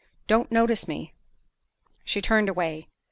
Don't 0.25 0.51
notice 0.51 0.87
me." 0.87 1.13
She 2.03 2.23
turned 2.23 2.49
away. 2.49 2.87